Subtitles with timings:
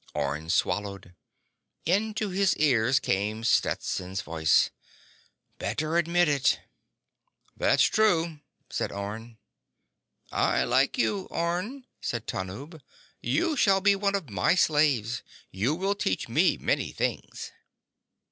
[0.15, 1.13] Orne swallowed.
[1.85, 4.71] Into his ears came Stetson's voice:
[5.59, 6.59] "Better admit it."
[7.55, 9.37] "That's true," said Orne.
[10.31, 12.81] "I like you, Orne," said Tanub.
[13.21, 15.21] "You shall be one of my slaves.
[15.51, 17.51] You will teach me many things."